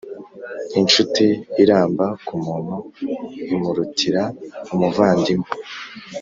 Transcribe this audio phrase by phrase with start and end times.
[0.79, 1.27] incuti
[1.63, 2.75] iramba ku muntu,
[3.55, 4.23] imurutira
[4.73, 5.49] umuvandimwe